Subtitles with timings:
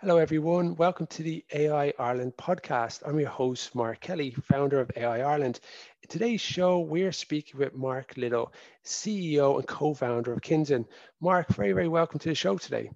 [0.00, 0.76] Hello, everyone.
[0.76, 3.02] Welcome to the AI Ireland podcast.
[3.04, 5.58] I'm your host, Mark Kelly, founder of AI Ireland.
[6.04, 8.52] In today's show, we're speaking with Mark Little,
[8.84, 10.84] CEO and co founder of Kinzen.
[11.20, 12.92] Mark, very, very welcome to the show today.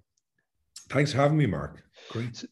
[0.87, 1.83] Thanks for having me, Mark.
[2.09, 2.37] Great.
[2.37, 2.47] So,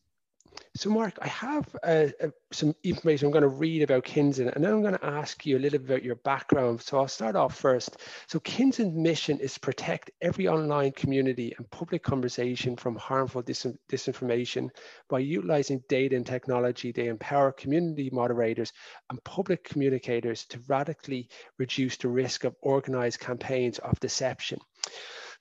[0.73, 4.63] so, Mark, I have uh, uh, some information I'm going to read about Kinzen, and
[4.63, 6.81] then I'm going to ask you a little bit about your background.
[6.81, 7.97] So I'll start off first.
[8.27, 13.67] So Kinzen's mission is to protect every online community and public conversation from harmful dis-
[13.89, 14.69] disinformation
[15.09, 16.93] by utilizing data and technology.
[16.93, 18.71] They empower community moderators
[19.09, 24.59] and public communicators to radically reduce the risk of organized campaigns of deception.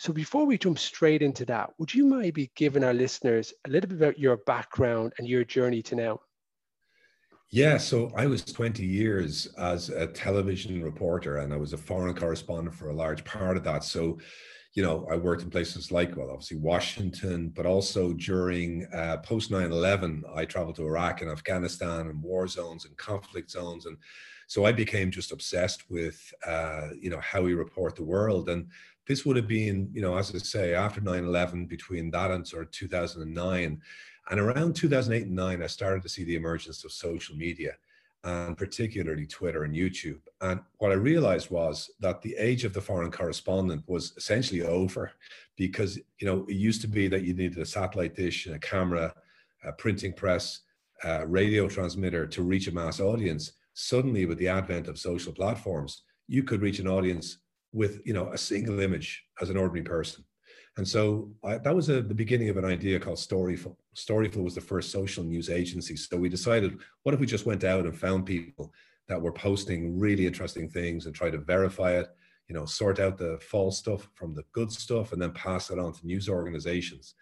[0.00, 3.90] So before we jump straight into that, would you maybe giving our listeners a little
[3.90, 6.20] bit about your background and your journey to now?
[7.50, 12.14] Yeah, so I was 20 years as a television reporter and I was a foreign
[12.14, 13.84] correspondent for a large part of that.
[13.84, 14.18] So,
[14.72, 19.50] you know, I worked in places like, well, obviously Washington, but also during uh, post
[19.50, 23.84] 9 11, I traveled to Iraq and Afghanistan and war zones and conflict zones.
[23.84, 23.98] And
[24.50, 28.48] so I became just obsessed with, uh, you know, how we report the world.
[28.48, 28.66] And
[29.06, 32.44] this would have been, you know, as I say, after 9 11, between that and
[32.44, 33.80] sort of 2009.
[34.28, 37.76] And around 2008 and 9, I started to see the emergence of social media
[38.24, 40.18] and particularly Twitter and YouTube.
[40.40, 45.12] And what I realized was that the age of the foreign correspondent was essentially over
[45.54, 48.58] because, you know, it used to be that you needed a satellite dish and a
[48.58, 49.14] camera,
[49.62, 50.62] a printing press,
[51.04, 53.52] a radio transmitter to reach a mass audience.
[53.80, 57.38] Suddenly, with the advent of social platforms, you could reach an audience
[57.72, 60.22] with you know a single image as an ordinary person.
[60.76, 63.76] And so I, that was a, the beginning of an idea called storyful.
[63.96, 65.96] Storyful was the first social news agency.
[65.96, 68.72] So we decided what if we just went out and found people
[69.08, 72.08] that were posting really interesting things and try to verify it
[72.48, 75.78] you know sort out the false stuff from the good stuff and then pass it
[75.78, 77.14] on to news organizations.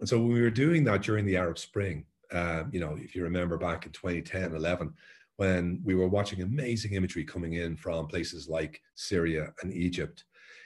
[0.00, 3.14] And so when we were doing that during the arab spring uh, you know if
[3.14, 4.94] you remember back in 2010 11
[5.40, 10.24] when we were watching amazing imagery coming in from places like Syria and Egypt.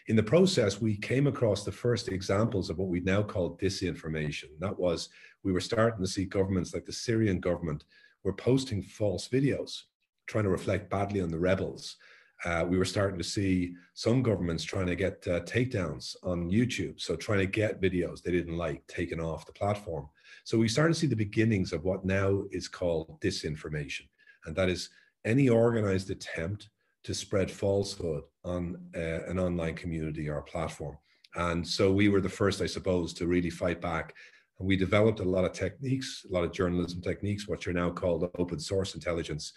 [0.09, 4.49] In the process, we came across the first examples of what we now call disinformation.
[4.59, 5.11] That was,
[5.45, 7.85] we were starting to see governments like the Syrian government
[8.25, 9.83] were posting false videos,
[10.27, 11.97] trying to reflect badly on the rebels.
[12.45, 17.01] Uh, we were starting to see some governments trying to get uh, takedowns on YouTube.
[17.01, 20.09] So, trying to get videos they didn't like taken off the platform.
[20.43, 24.09] So, we started to see the beginnings of what now is called disinformation
[24.47, 24.91] and that is
[25.25, 26.69] any organized attempt
[27.05, 30.97] to spread falsehood on uh, an online community or a platform.
[31.35, 34.15] And so we were the first, I suppose, to really fight back.
[34.59, 37.91] And we developed a lot of techniques, a lot of journalism techniques, what are now
[37.91, 39.53] called open source intelligence.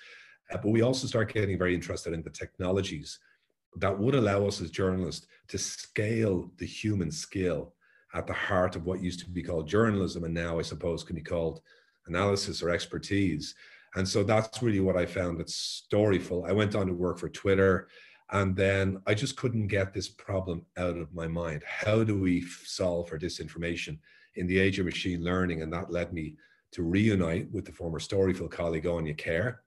[0.52, 3.20] Uh, but we also start getting very interested in the technologies
[3.76, 7.74] that would allow us as journalists to scale the human skill
[8.14, 11.16] at the heart of what used to be called journalism and now I suppose can
[11.16, 11.62] be called
[12.08, 13.54] analysis or expertise.
[13.96, 16.48] And so that's really what I found at Storyful.
[16.48, 17.88] I went on to work for Twitter
[18.32, 21.64] and then I just couldn't get this problem out of my mind.
[21.66, 23.98] How do we solve for disinformation
[24.36, 25.62] in the age of machine learning?
[25.62, 26.36] And that led me
[26.74, 29.62] to reunite with the former Storyful colleague Áine Kerr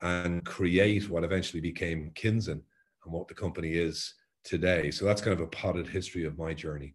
[0.00, 2.62] and create what eventually became Kinzen
[3.04, 4.90] and what the company is today.
[4.90, 6.94] So that's kind of a potted history of my journey.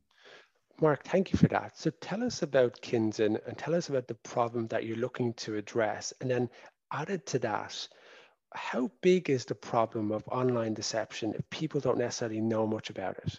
[0.82, 1.78] Mark, thank you for that.
[1.78, 5.56] So tell us about Kinzen and tell us about the problem that you're looking to
[5.56, 6.14] address.
[6.20, 6.50] And then
[6.92, 7.88] added to that,
[8.54, 13.18] how big is the problem of online deception if people don't necessarily know much about
[13.20, 13.38] it?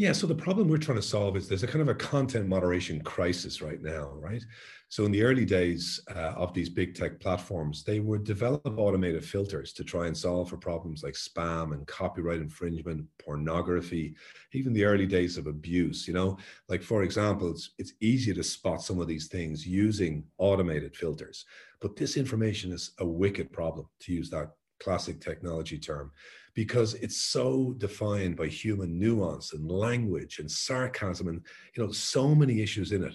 [0.00, 2.46] Yeah, so the problem we're trying to solve is there's a kind of a content
[2.46, 4.44] moderation crisis right now, right?
[4.88, 9.24] So in the early days uh, of these big tech platforms, they would develop automated
[9.24, 14.14] filters to try and solve for problems like spam and copyright infringement, pornography,
[14.52, 16.06] even the early days of abuse.
[16.06, 16.38] You know,
[16.68, 21.44] like for example, it's it's easy to spot some of these things using automated filters,
[21.80, 26.12] but this information is a wicked problem to use that classic technology term
[26.54, 31.40] because it's so defined by human nuance and language and sarcasm and
[31.76, 33.14] you know so many issues in it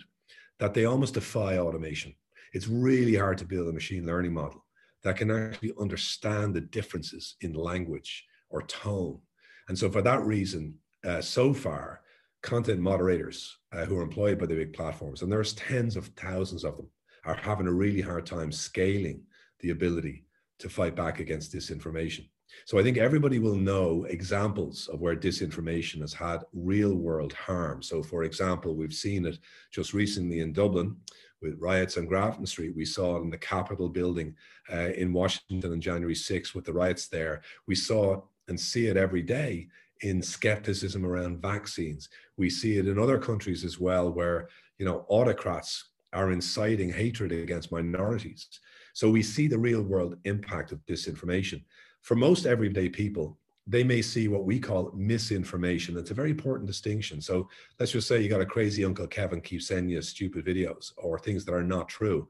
[0.59, 2.14] that they almost defy automation.
[2.53, 4.66] It's really hard to build a machine learning model
[5.03, 9.20] that can actually understand the differences in language or tone.
[9.67, 12.02] And so for that reason uh, so far
[12.41, 16.64] content moderators uh, who are employed by the big platforms and there's tens of thousands
[16.64, 16.88] of them
[17.26, 19.22] are having a really hard time scaling
[19.61, 20.26] the ability
[20.64, 22.26] to fight back against disinformation
[22.66, 27.82] so I think everybody will know examples of where disinformation has had real world harm.
[27.82, 29.38] So, for example, we've seen it
[29.72, 30.96] just recently in Dublin
[31.42, 32.76] with riots on Grafton Street.
[32.76, 34.36] We saw it in the Capitol building
[34.72, 37.42] uh, in Washington on January 6th with the riots there.
[37.68, 39.68] We saw and see it every day
[40.02, 42.10] in skepticism around vaccines.
[42.38, 47.32] We see it in other countries as well, where you know autocrats are inciting hatred
[47.32, 48.48] against minorities.
[48.93, 51.63] So we see the real world impact of disinformation.
[52.01, 55.97] For most everyday people, they may see what we call misinformation.
[55.97, 57.22] It's a very important distinction.
[57.22, 57.49] So
[57.79, 61.17] let's just say you got a crazy Uncle Kevin keeps sending you stupid videos or
[61.17, 62.28] things that are not true.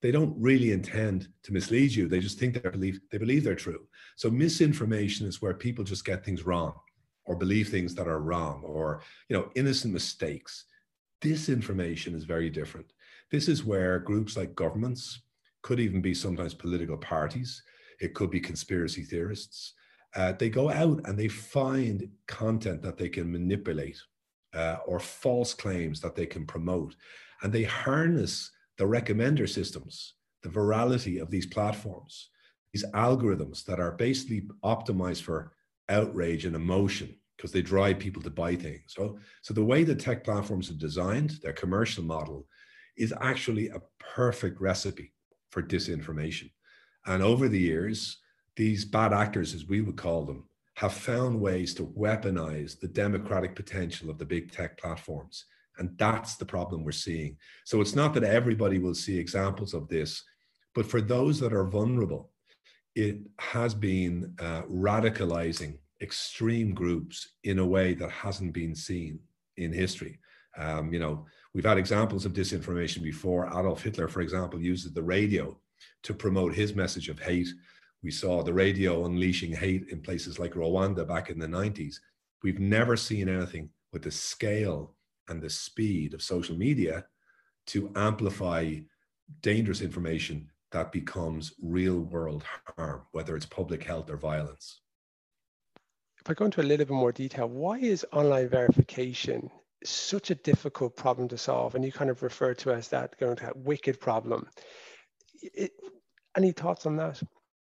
[0.00, 2.06] They don't really intend to mislead you.
[2.08, 3.88] They just think they believe they believe they're true.
[4.14, 6.74] So misinformation is where people just get things wrong
[7.24, 10.66] or believe things that are wrong or you know innocent mistakes.
[11.20, 12.92] Disinformation is very different.
[13.32, 15.22] This is where groups like governments
[15.68, 17.62] could even be sometimes political parties.
[18.00, 19.74] It could be conspiracy theorists
[20.14, 23.98] uh, they go out and they find content that they can manipulate
[24.54, 26.94] uh, or false claims that they can promote.
[27.42, 32.30] And they harness the recommender systems, the virality of these platforms,
[32.72, 35.52] these algorithms that are basically optimized for
[35.88, 38.82] outrage and emotion because they drive people to buy things.
[38.88, 42.46] So, so the way the tech platforms are designed, their commercial model,
[42.96, 45.12] is actually a perfect recipe
[45.50, 46.50] for disinformation.
[47.06, 48.18] And over the years,
[48.56, 53.56] these bad actors, as we would call them, have found ways to weaponize the democratic
[53.56, 55.44] potential of the big tech platforms.
[55.78, 57.36] And that's the problem we're seeing.
[57.64, 60.22] So it's not that everybody will see examples of this,
[60.74, 62.30] but for those that are vulnerable,
[62.94, 69.18] it has been uh, radicalizing extreme groups in a way that hasn't been seen
[69.56, 70.18] in history.
[70.58, 71.24] Um, you know,
[71.54, 73.46] we've had examples of disinformation before.
[73.46, 75.56] Adolf Hitler, for example, used the radio
[76.02, 77.48] to promote his message of hate
[78.02, 81.96] we saw the radio unleashing hate in places like Rwanda back in the 90s.
[82.42, 84.94] We've never seen anything with the scale
[85.28, 87.06] and the speed of social media
[87.66, 88.76] to amplify
[89.42, 92.44] dangerous information that becomes real world
[92.76, 94.80] harm, whether it's public health or violence.
[96.20, 99.50] If I go into a little bit more detail, why is online verification
[99.84, 101.74] such a difficult problem to solve?
[101.74, 104.48] And you kind of refer to as that going to wicked problem.
[105.40, 105.72] It,
[106.36, 107.22] any thoughts on that?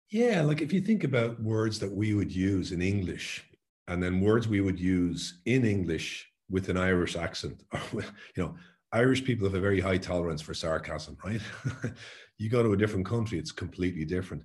[0.10, 3.46] Yeah, like if you think about words that we would use in English
[3.88, 7.64] and then words we would use in English with an Irish accent,
[7.94, 8.04] you
[8.36, 8.56] know,
[8.92, 11.42] Irish people have a very high tolerance for sarcasm, right?
[12.38, 14.44] you go to a different country, it's completely different.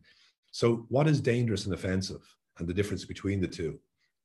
[0.53, 2.23] So, what is dangerous and offensive,
[2.59, 3.81] and the difference between the two,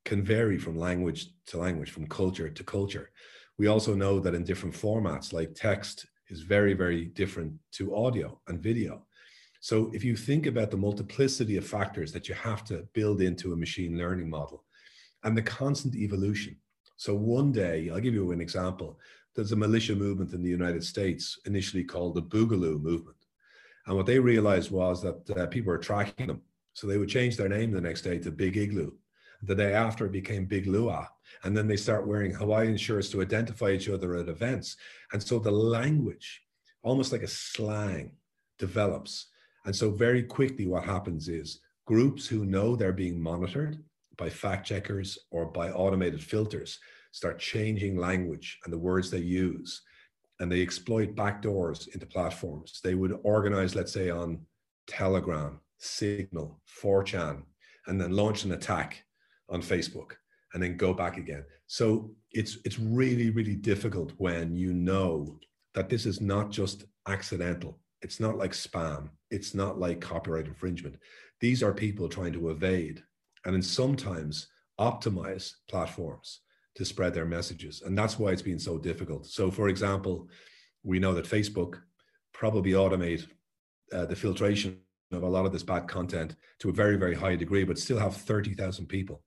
[0.05, 3.11] can vary from language to language, from culture to culture.
[3.57, 8.39] We also know that in different formats, like text is very, very different to audio
[8.47, 9.05] and video.
[9.59, 13.53] So if you think about the multiplicity of factors that you have to build into
[13.53, 14.63] a machine learning model
[15.23, 16.55] and the constant evolution.
[16.97, 18.99] So one day, I'll give you an example.
[19.35, 23.17] There's a militia movement in the United States initially called the Boogaloo movement.
[23.85, 26.41] And what they realized was that uh, people were tracking them.
[26.73, 28.93] So they would change their name the next day to Big Igloo.
[29.43, 31.05] The day after it became Big Luau.
[31.43, 34.75] And then they start wearing Hawaiian shirts to identify each other at events.
[35.13, 36.41] And so the language,
[36.83, 38.11] almost like a slang,
[38.59, 39.31] develops
[39.65, 43.83] and so, very quickly, what happens is groups who know they're being monitored
[44.17, 46.79] by fact checkers or by automated filters
[47.11, 49.81] start changing language and the words they use.
[50.39, 52.79] And they exploit backdoors into platforms.
[52.83, 54.39] They would organize, let's say, on
[54.87, 57.43] Telegram, Signal, 4chan,
[57.85, 59.03] and then launch an attack
[59.51, 60.13] on Facebook
[60.53, 61.43] and then go back again.
[61.67, 65.39] So it's it's really, really difficult when you know
[65.73, 67.79] that this is not just accidental.
[68.01, 69.09] It's not like spam.
[69.29, 70.97] It's not like copyright infringement.
[71.39, 73.03] These are people trying to evade
[73.45, 74.47] and then sometimes
[74.79, 76.41] optimize platforms
[76.75, 77.81] to spread their messages.
[77.85, 79.27] And that's why it's been so difficult.
[79.27, 80.27] So, for example,
[80.83, 81.81] we know that Facebook
[82.33, 83.27] probably automate
[83.93, 84.79] uh, the filtration
[85.11, 87.99] of a lot of this bad content to a very, very high degree, but still
[87.99, 89.23] have 30,000 people,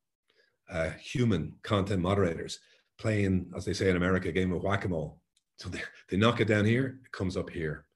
[0.71, 2.59] uh, human content moderators,
[2.99, 5.21] playing, as they say in America, a game of whack a mole.
[5.59, 7.87] So they, they knock it down here, it comes up here.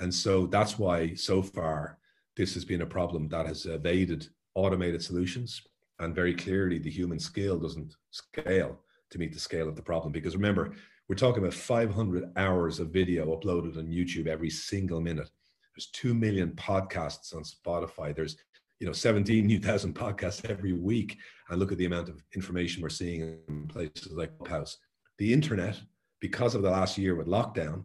[0.00, 1.98] And so that's why so far
[2.36, 5.62] this has been a problem that has evaded automated solutions.
[5.98, 8.78] And very clearly, the human scale doesn't scale
[9.10, 10.12] to meet the scale of the problem.
[10.12, 10.74] Because remember,
[11.08, 15.30] we're talking about 500 hours of video uploaded on YouTube every single minute.
[15.74, 18.14] There's 2 million podcasts on Spotify.
[18.14, 18.36] There's
[18.80, 21.16] you know 17 new thousand podcasts every week
[21.48, 24.76] and look at the amount of information we're seeing in places like House.
[25.18, 25.80] The internet,
[26.20, 27.84] because of the last year with lockdown,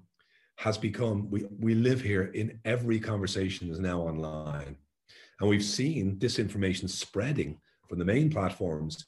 [0.61, 4.75] has become we we live here in every conversation is now online
[5.39, 7.57] and we've seen disinformation spreading
[7.89, 9.05] from the main platforms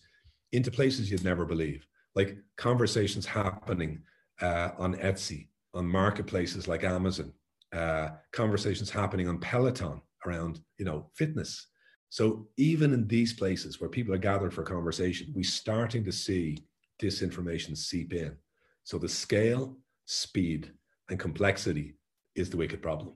[0.52, 1.86] into places you'd never believe
[2.16, 4.02] like conversations happening
[4.42, 7.32] uh, on etsy on marketplaces like amazon
[7.72, 11.68] uh, conversations happening on peloton around you know fitness
[12.14, 16.58] so even in these places where people are gathered for conversation we're starting to see
[17.02, 18.36] disinformation seep in
[18.84, 20.72] so the scale speed
[21.10, 21.96] and complexity
[22.36, 23.14] is the wicked problem.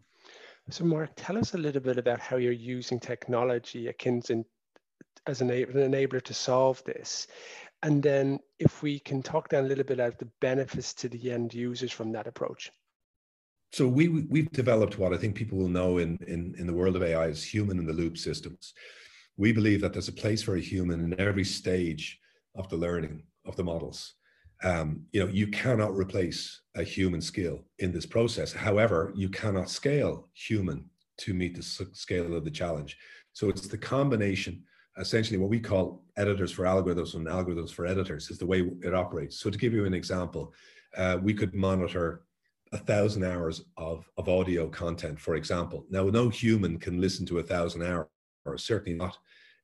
[0.69, 4.43] So, Mark, tell us a little bit about how you're using technology at Kinzen
[5.25, 7.27] as an enabler to solve this.
[7.83, 11.31] And then, if we can talk down a little bit about the benefits to the
[11.31, 12.71] end users from that approach.
[13.73, 16.95] So we we've developed what I think people will know in in in the world
[16.95, 18.73] of AI as human in the loop systems.
[19.35, 22.19] We believe that there's a place for a human in every stage
[22.55, 24.13] of the learning of the models.
[24.63, 28.51] Um, you know, you cannot replace a human skill in this process.
[28.51, 32.97] However, you cannot scale human to meet the scale of the challenge.
[33.33, 34.63] So it's the combination,
[34.97, 38.95] essentially what we call editors for algorithms and algorithms for editors is the way it
[38.95, 39.39] operates.
[39.39, 40.53] So to give you an example,
[40.95, 42.23] uh, we could monitor
[42.71, 45.85] a thousand hours of, of audio content, for example.
[45.89, 48.07] Now, no human can listen to a thousand hours,
[48.45, 49.17] or certainly not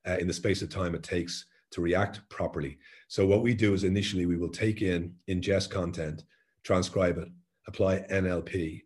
[0.07, 2.77] uh, in the space of time it takes to react properly.
[3.07, 6.23] So what we do is initially we will take in, ingest content,
[6.63, 7.29] transcribe it,
[7.67, 8.81] apply NLP,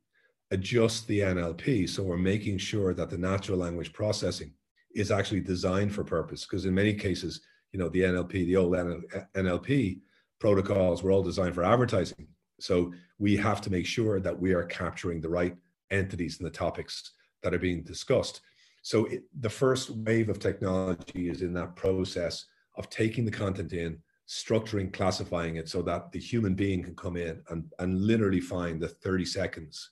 [0.51, 1.89] adjust the NLP.
[1.89, 4.53] So we're making sure that the natural language processing
[4.95, 6.45] is actually designed for purpose.
[6.45, 7.41] Because in many cases,
[7.73, 9.99] you know, the NLP, the old NLP
[10.39, 12.27] protocols were all designed for advertising.
[12.59, 15.55] So we have to make sure that we are capturing the right
[15.91, 17.11] entities and the topics
[17.43, 18.41] that are being discussed.
[18.81, 22.45] So it, the first wave of technology is in that process
[22.77, 27.15] of taking the content in, structuring, classifying it so that the human being can come
[27.15, 29.89] in and, and literally find the 30 seconds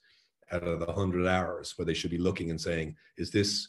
[0.52, 3.68] out of the 100 hours where they should be looking and saying, is this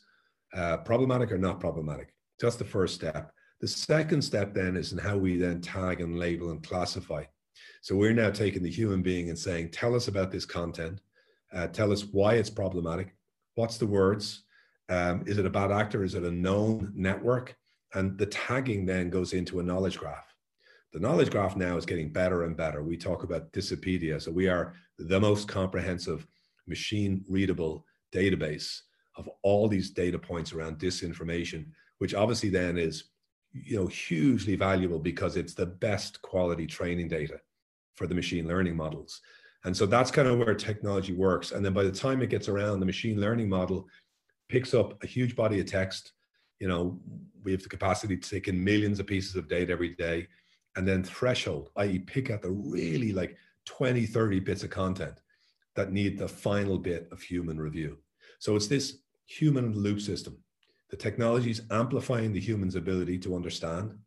[0.53, 2.13] uh, problematic or not problematic?
[2.39, 3.31] That's the first step.
[3.59, 7.23] The second step then is in how we then tag and label and classify.
[7.81, 11.01] So we're now taking the human being and saying, tell us about this content,
[11.53, 13.15] uh, tell us why it's problematic,
[13.55, 14.43] what's the words,
[14.89, 17.55] um, is it a bad actor, is it a known network?
[17.93, 20.33] And the tagging then goes into a knowledge graph.
[20.93, 22.83] The knowledge graph now is getting better and better.
[22.83, 24.21] We talk about Dissipedia.
[24.21, 26.25] So we are the most comprehensive
[26.67, 28.81] machine readable database
[29.17, 33.05] of all these data points around disinformation, which obviously then is
[33.53, 37.39] you know hugely valuable because it's the best quality training data
[37.97, 39.19] for the machine learning models.
[39.65, 41.51] And so that's kind of where technology works.
[41.51, 43.87] And then by the time it gets around, the machine learning model
[44.47, 46.13] picks up a huge body of text
[46.59, 46.99] you know,
[47.43, 50.27] we have the capacity to take in millions of pieces of data every day
[50.75, 53.35] and then threshold, i.e., pick out the really like
[53.65, 55.21] 20, 30 bits of content
[55.75, 57.97] that need the final bit of human review.
[58.39, 60.37] So it's this human loop system.
[60.89, 63.97] The technology is amplifying the human's ability to understand.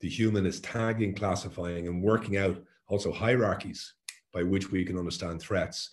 [0.00, 3.94] The human is tagging, classifying, and working out also hierarchies
[4.32, 5.90] by which we can understand threats.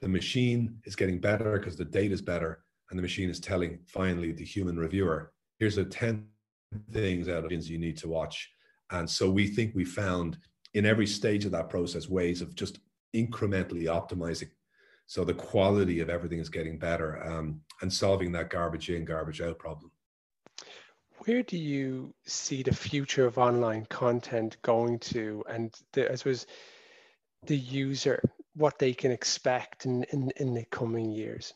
[0.00, 3.78] The machine is getting better because the data is better, and the machine is telling
[3.86, 6.26] finally the human reviewer here's the 10
[6.92, 8.50] things out of you need to watch.
[8.90, 10.38] And so we think we found
[10.74, 12.80] in every stage of that process ways of just
[13.14, 14.50] incrementally optimizing.
[15.06, 19.40] So the quality of everything is getting better um, and solving that garbage in, garbage
[19.40, 19.90] out problem.
[21.26, 25.44] Where do you see the future of online content going to?
[25.48, 26.46] And the, I suppose
[27.46, 28.20] the user,
[28.54, 31.54] what they can expect in, in, in the coming years?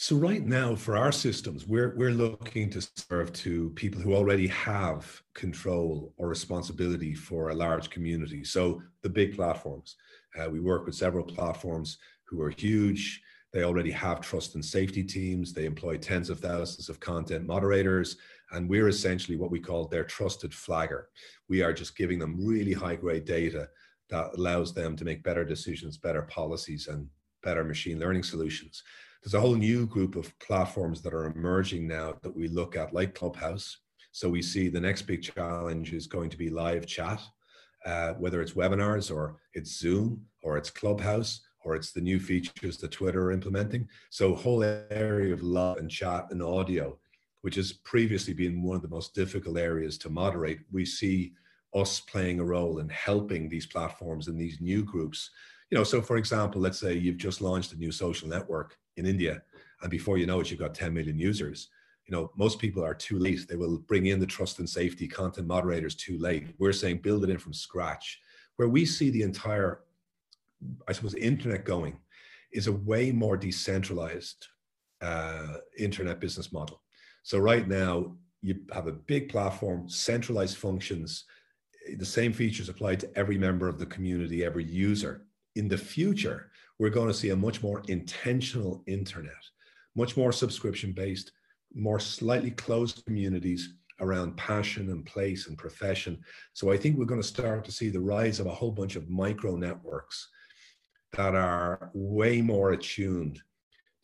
[0.00, 4.46] So right now, for our systems, we're we're looking to serve to people who already
[4.46, 8.44] have control or responsibility for a large community.
[8.44, 9.96] So the big platforms,
[10.38, 13.20] uh, we work with several platforms who are huge.
[13.52, 15.52] They already have trust and safety teams.
[15.52, 18.18] They employ tens of thousands of content moderators,
[18.52, 21.08] and we're essentially what we call their trusted flagger.
[21.48, 23.68] We are just giving them really high grade data
[24.10, 27.08] that allows them to make better decisions, better policies, and
[27.42, 28.82] better machine learning solutions
[29.22, 32.94] there's a whole new group of platforms that are emerging now that we look at,
[32.94, 33.78] like Clubhouse.
[34.12, 37.20] So we see the next big challenge is going to be live chat,
[37.84, 42.78] uh, whether it's webinars or it's Zoom or it's Clubhouse or it's the new features
[42.78, 43.88] that Twitter are implementing.
[44.10, 46.98] So whole area of live and chat and audio,
[47.42, 51.32] which has previously been one of the most difficult areas to moderate, we see
[51.74, 55.30] us playing a role in helping these platforms and these new groups.
[55.70, 59.06] You know, so for example, let's say you've just launched a new social network in
[59.06, 59.42] India,
[59.82, 61.68] and before you know it, you've got 10 million users.
[62.06, 63.46] You know, most people are too late.
[63.46, 66.54] They will bring in the trust and safety content moderators too late.
[66.58, 68.18] We're saying build it in from scratch.
[68.56, 69.80] Where we see the entire,
[70.88, 71.98] I suppose, internet going
[72.50, 74.48] is a way more decentralized
[75.02, 76.80] uh, internet business model.
[77.28, 81.24] So right now, you have a big platform, centralized functions,
[81.98, 85.26] the same features applied to every member of the community, every user.
[85.54, 89.44] In the future, we're going to see a much more intentional internet,
[89.94, 91.32] much more subscription based,
[91.74, 96.18] more slightly closed communities around passion and place and profession.
[96.54, 98.96] So I think we're going to start to see the rise of a whole bunch
[98.96, 100.30] of micro networks
[101.12, 103.42] that are way more attuned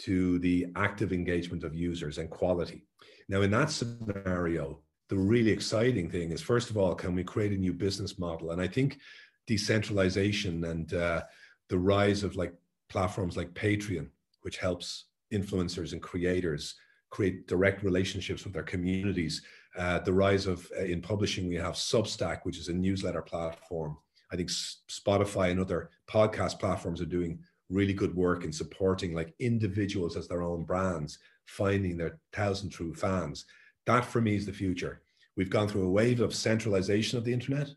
[0.01, 2.85] to the active engagement of users and quality.
[3.29, 7.53] Now, in that scenario, the really exciting thing is first of all, can we create
[7.53, 8.51] a new business model?
[8.51, 8.99] And I think
[9.47, 11.23] decentralization and uh,
[11.69, 12.55] the rise of like
[12.89, 14.09] platforms like Patreon,
[14.43, 16.75] which helps influencers and creators
[17.11, 19.43] create direct relationships with their communities.
[19.79, 23.97] Uh, the rise of uh, in publishing, we have Substack, which is a newsletter platform.
[24.33, 27.39] I think Spotify and other podcast platforms are doing
[27.71, 32.95] really good work in supporting like individuals as their own brands, finding their thousand true
[32.95, 33.47] fans.
[33.87, 35.03] That for me is the future.
[35.37, 37.69] We've gone through a wave of centralization of the internet.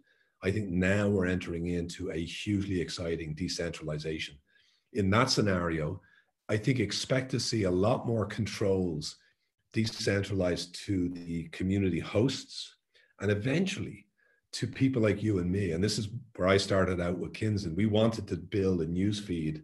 [0.43, 4.35] I think now we're entering into a hugely exciting decentralization.
[4.93, 6.01] In that scenario,
[6.49, 9.17] I think expect to see a lot more controls
[9.73, 12.75] decentralized to the community hosts
[13.19, 14.05] and eventually
[14.53, 15.71] to people like you and me.
[15.71, 17.75] And this is where I started out with Kinzen.
[17.75, 19.63] We wanted to build a news feed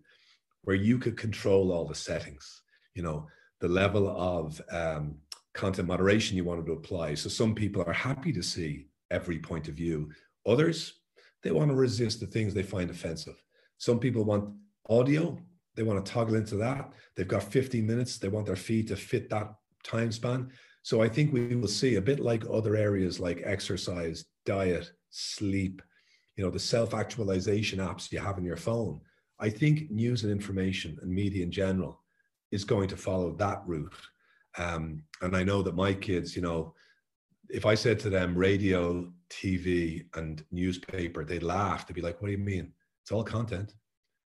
[0.63, 2.61] where you could control all the settings,
[2.95, 3.27] you know,
[3.59, 5.15] the level of um,
[5.53, 7.13] content moderation you wanted to apply.
[7.15, 10.09] So some people are happy to see every point of view.
[10.45, 10.93] Others,
[11.43, 13.41] they want to resist the things they find offensive.
[13.77, 14.53] Some people want
[14.89, 15.37] audio,
[15.75, 16.91] they want to toggle into that.
[17.15, 19.53] They've got 15 minutes, they want their feed to fit that
[19.83, 20.49] time span.
[20.81, 25.81] So I think we will see a bit like other areas like exercise, diet, sleep,
[26.35, 28.99] you know, the self-actualization apps you have in your phone.
[29.39, 32.01] I think news and information and media in general
[32.51, 33.93] is going to follow that route.
[34.57, 36.75] Um, and I know that my kids, you know,
[37.49, 41.85] if I said to them radio, TV, and newspaper, they'd laugh.
[41.85, 42.71] They'd be like, "What do you mean?
[43.01, 43.73] It's all content."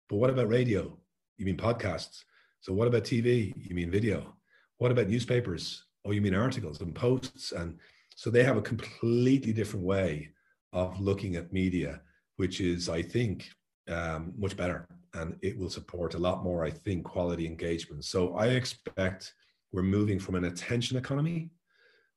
[0.10, 0.98] But what about radio?
[1.38, 2.24] You mean podcasts?
[2.62, 3.54] So what about TV?
[3.56, 4.36] You mean video?
[4.78, 5.84] What about newspapers?
[6.04, 7.52] Oh, you mean articles and posts?
[7.52, 7.80] And
[8.16, 10.30] so they have a completely different way
[10.74, 12.02] of looking at media,
[12.38, 13.50] which is, I think,
[13.90, 14.88] um, much better.
[15.14, 18.04] And it will support a lot more, I think, quality engagement.
[18.06, 19.34] So I expect
[19.72, 21.50] we're moving from an attention economy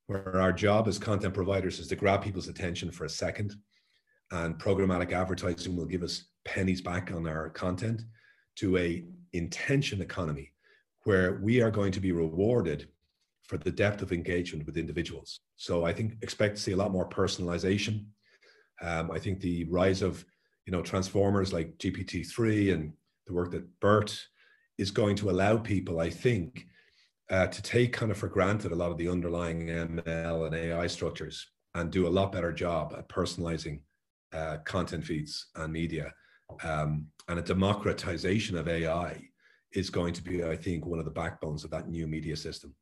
[0.06, 3.54] where our job as content providers is to grab people's attention for a second
[4.30, 8.02] and programmatic advertising will give us pennies back on our content
[8.56, 10.52] to a intention economy
[11.04, 12.88] where we are going to be rewarded
[13.44, 16.90] for the depth of engagement with individuals so i think expect to see a lot
[16.90, 18.04] more personalization
[18.82, 20.24] um, i think the rise of
[20.68, 22.92] you know transformers like gpt-3 and
[23.26, 24.28] the work that bert
[24.76, 26.66] is going to allow people i think
[27.30, 30.86] uh, to take kind of for granted a lot of the underlying ML and AI
[30.86, 33.80] structures and do a lot better job at personalizing
[34.32, 36.12] uh, content feeds and media.
[36.62, 39.22] Um, and a democratization of AI
[39.72, 42.74] is going to be, I think, one of the backbones of that new media system.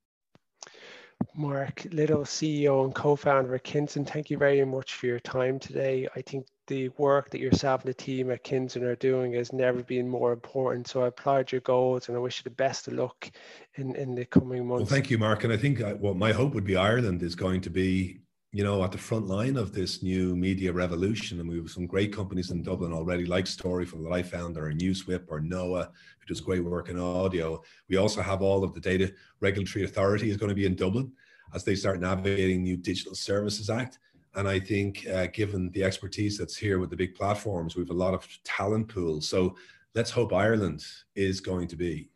[1.35, 6.07] Mark Little, CEO and co-founder of Kinzen, thank you very much for your time today.
[6.15, 9.83] I think the work that yourself and the team at Kinzen are doing has never
[9.83, 10.89] been more important.
[10.89, 13.31] So I applaud your goals and I wish you the best of luck
[13.75, 14.81] in, in the coming months.
[14.81, 15.45] Well, thank you, Mark.
[15.45, 18.19] And I think uh, what my hope would be Ireland is going to be,
[18.53, 21.41] you know, at the front line of this new media revolution.
[21.41, 24.73] And we have some great companies in Dublin already, like Storyful that I found, or
[24.73, 27.63] Newswhip, or Noa, who does great work in audio.
[27.89, 31.13] We also have all of the data regulatory authority is going to be in Dublin
[31.55, 33.99] as they start navigating new Digital Services Act.
[34.37, 37.91] And I think, uh, given the expertise that's here with the big platforms, we have
[37.91, 39.27] a lot of talent pools.
[39.29, 39.57] So
[39.95, 42.11] let's hope Ireland is going to be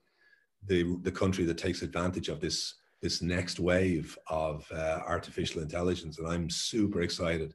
[0.66, 6.18] the the country that takes advantage of this this next wave of uh, artificial intelligence.
[6.18, 7.54] And I'm super excited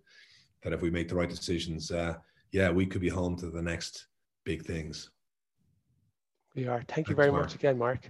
[0.63, 2.15] that if we make the right decisions, uh,
[2.51, 4.07] yeah, we could be home to the next
[4.43, 5.11] big things.
[6.55, 6.81] We are.
[6.87, 7.43] Thank you very Mark.
[7.43, 8.09] much again, Mark.